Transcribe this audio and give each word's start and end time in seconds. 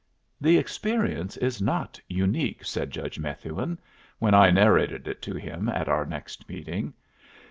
"The 0.41 0.57
experience 0.57 1.37
is 1.37 1.61
not 1.61 1.99
unique," 2.07 2.65
said 2.65 2.89
Judge 2.89 3.19
Methuen, 3.19 3.77
when 4.17 4.33
I 4.33 4.49
narrated 4.49 5.07
it 5.07 5.21
to 5.21 5.35
him 5.35 5.69
at 5.69 5.87
our 5.87 6.07
next 6.07 6.49
meeting. 6.49 6.95